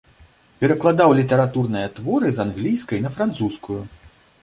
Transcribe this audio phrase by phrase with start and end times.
[0.63, 3.81] Перакладаў літаратурныя творы з англійскай на французскую.